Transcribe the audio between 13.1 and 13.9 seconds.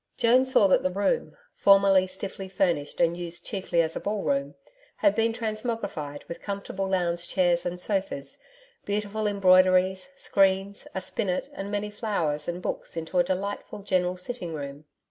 a delightful